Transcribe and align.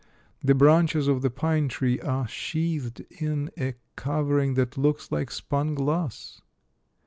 The 0.43 0.55
branches 0.55 1.07
of 1.07 1.21
the 1.21 1.29
pine 1.29 1.67
tree 1.67 1.99
are 1.99 2.27
sheathed 2.27 3.01
in 3.21 3.51
a 3.55 3.75
cover 3.95 4.39
ing 4.39 4.55
that 4.55 4.75
looks 4.75 5.11
like 5.11 5.29
spun 5.29 5.75
glass. 5.75 6.41